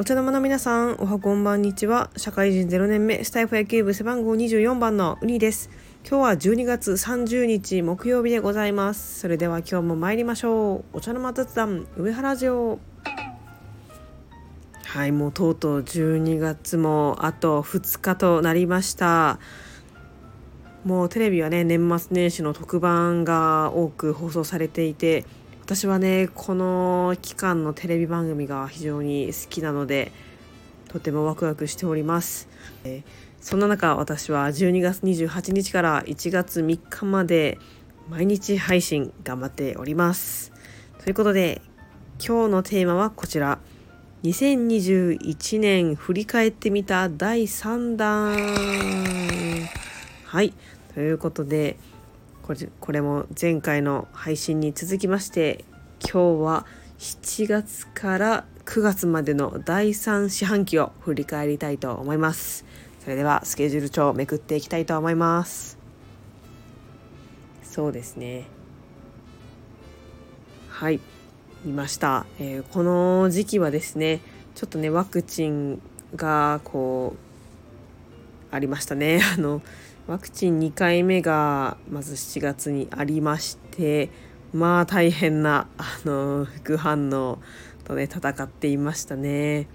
[0.00, 2.08] お茶の間の皆さん、おはこんばんにちは。
[2.16, 5.68] 社会人0年目、スタイフ野球部背番号24番のウニです。
[6.08, 9.20] 今日は12月30日木曜日でございます。
[9.20, 10.96] それでは今日も参りましょう。
[10.96, 12.78] お茶の間雑談、上原城。
[14.86, 19.38] はい、もうとうとう12月もあと2日となりました。
[20.82, 25.26] もうテレビはね、年末年始の特番が多く放送されていて、
[25.70, 30.10] 私はねこの期間のテレビ番組が非常に好きなので
[30.88, 32.48] とてもワクワクしております、
[32.82, 37.56] えー、そんな中私は12月28日から1月3日まで
[38.08, 40.50] 毎日配信頑張っております。
[41.04, 41.62] ということで
[42.18, 43.60] 今日のテーマはこちら。
[44.24, 48.36] 2021年振り返ってみた第3弾。
[50.24, 50.52] はい。
[50.94, 51.76] ということで
[52.50, 55.64] これこれも前回の配信に続きまして
[56.00, 56.66] 今日は
[56.98, 62.64] 7月から9月までの第3四半期を振り返りたいと思います。
[62.98, 65.78] それではスケジュール帳をめくっていきたいと思います。
[67.62, 68.48] そうですね。
[70.70, 70.98] はい。
[71.64, 74.22] 見ました、えー、この時期はですね
[74.56, 75.80] ちょっとねワクチン
[76.16, 77.29] がこう
[78.50, 79.20] ありましたね。
[79.36, 79.62] あの
[80.06, 84.10] ワクチン2回目がまず7月にありまして
[84.52, 87.38] まあ大変なあの副反応
[87.84, 89.68] とね戦っていましたね。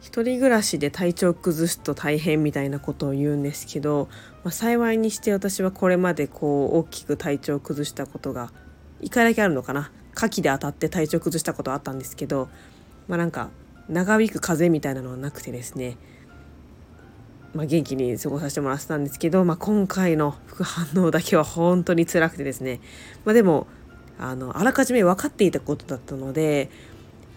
[0.00, 4.08] 一人暮らしで体調崩すと大変みたいなことを言うんですけど、
[4.44, 8.50] まあ、幸いにして私はこれまでこう大きく体調を崩したことが
[9.02, 9.92] 1回だけあるのかな。
[10.16, 12.48] 牡蠣で当たって体調崩したことあったんですけど
[13.08, 13.50] まあなんか
[13.88, 15.96] 長引く風邪みたいなのはなくてですね。
[17.54, 22.80] まあ、元気に過ごさせてもらってたんですけど、まあ、今回の副反応だけは本当に辛くてですね、
[23.24, 23.66] まあ、でも
[24.18, 26.70] あのあらかじめ分かっていたことだったので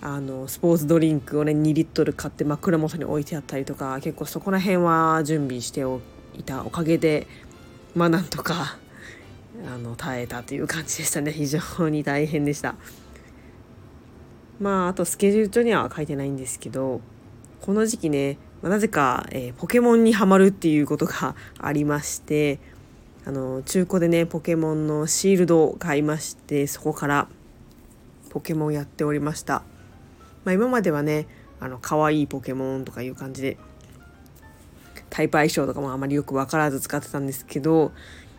[0.01, 6.01] あのスポーツドリンクをね2リットル買って枕元に置いてあったりとか結構そこら辺は準備してお
[6.37, 7.25] いたおかげで
[7.95, 8.77] まあなんとか
[9.65, 11.31] あの耐えたという感じでしたね。
[11.31, 12.75] 非常に大変でした。
[14.59, 17.01] まああとスケジュール帳には書いてないんですけど
[17.61, 22.59] この時期ねまあ、なぜか、えー、ポケモンにはまるっていうことが ありまして
[23.25, 27.27] あの中古でねポケモンのシールドを買いましてそこから
[28.29, 29.63] ポケモンやっておりました、
[30.45, 31.27] まあ、今まではね
[31.59, 33.57] あの可愛いポケモンとかいう感じで
[35.09, 37.91] タイプ相性とかもあまりよく分からず使ってたんですけど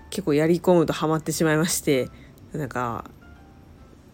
[0.09, 2.09] 結構やり込むとハマってしまいまして
[2.53, 3.05] なんか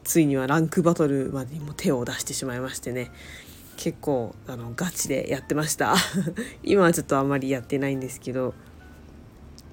[0.03, 3.13] ついにはランクバトルまでにも手を出してしまいましてね。
[3.81, 5.95] 結構あのガチでやってました。
[6.63, 8.53] 今はちょっとあんまりやってないんですけど、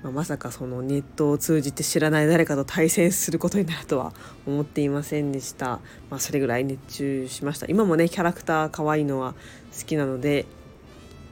[0.01, 4.13] まあ、まさかそのネットを通じて知らない誰かと対戦することになるとは
[4.45, 7.66] 思っていませんでした、まあ、それぐらい熱中しました。
[7.68, 9.34] 今もねキャラクター可愛いのは
[9.78, 10.45] 好きなので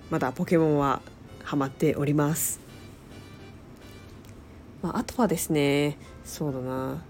[0.10, 1.02] まだポケモンは
[1.46, 2.60] ハマっております、
[4.82, 7.02] まあ、あとはですねそうだな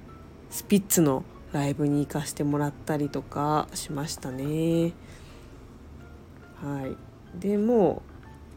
[0.52, 4.94] スピッツのライブに行かしてもらったりとかしましたね。
[6.62, 8.02] はい、でも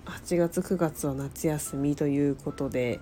[0.07, 3.01] 8月9月は夏休みということで、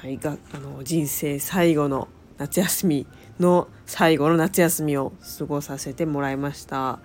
[0.00, 2.08] はい、があの人生最後の
[2.38, 3.06] 夏休み
[3.38, 6.98] の最後の夏休みを過ごさせてもらいました。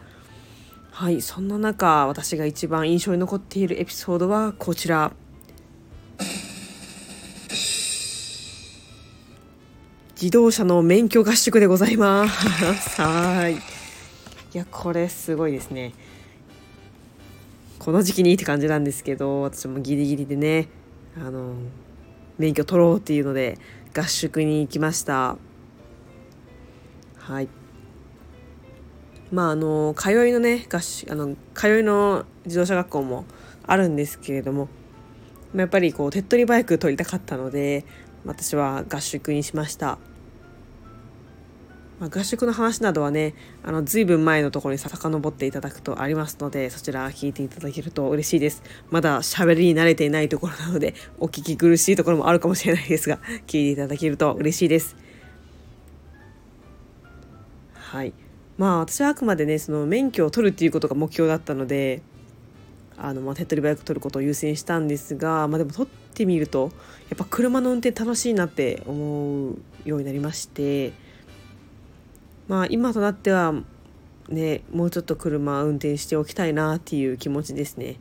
[0.91, 5.11] はい、そんな中私が一番印象に残っているエピソードはこちら。
[10.19, 12.97] 自動車の免許合宿でございます。
[12.99, 13.53] はい。
[13.53, 13.57] い
[14.53, 15.93] や、これすごいですね。
[17.87, 20.67] この時期にって感じなんですけど私もギリギリでね
[21.15, 21.53] あの
[22.37, 23.57] 免許取ろうっていうので
[23.97, 25.37] 合宿に行きました。
[27.15, 27.47] はい。
[29.31, 33.23] まああの通いのね合宿あの通いの自動車学校も
[33.65, 34.67] あるんですけれども
[35.55, 37.85] やっぱりこう手っ取り早く取りたかったので
[38.25, 39.97] 私は合宿にしました。
[41.99, 43.33] まあ、合宿の話などはね
[43.63, 48.61] あの随分前のところに遡っていただくとありますのでそちら聞いていただけると嬉しいです。
[48.91, 54.95] まだ喋りに慣れていないところなので お聞き苦しいところもあるかもしれないですが聞いていただけると嬉しいです。
[57.73, 58.13] はい。
[58.57, 62.01] まあ私はあくまでねその免許を取るっていうことが目標だったので
[62.97, 66.71] あのまあ手っ取り早く取ることを優先したんですが、まあ、でも取ってみると
[67.09, 70.93] やっぱ車の運転楽しいなって思うようになりまして
[72.47, 73.53] まあ今となっては
[74.29, 77.97] ねもうちょっと車運転しておきたいなっていう気持ちですね。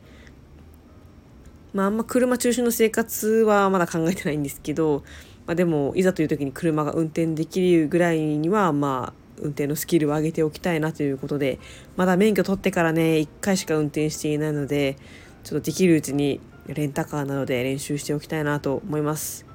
[1.73, 5.03] まああんま車中心の生活はまだ考えてないんですけど、
[5.45, 11.59] まあ、でもいざという時に車が運転できるぐらいにはまあ運転のスキルを上げておきたいなということで
[11.95, 14.97] まだ免許取ってからね1回しか運転していないので
[15.43, 19.45] ちょっとできるうちにレンタカーなどで練習しておきたいなと思います。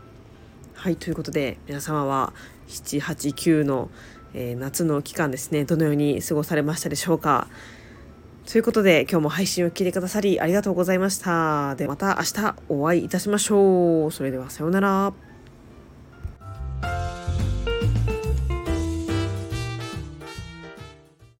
[0.75, 2.33] はいということで皆様は
[2.69, 3.91] 789の、
[4.35, 7.49] えー、夏の期間ですねどのように過ごされましたでしょうか
[8.51, 11.77] ということで今日も配信を聞いてくださりありがとうございました。
[11.77, 14.11] でまた明日お会いいたしましょう。
[14.11, 15.32] それではさようなら。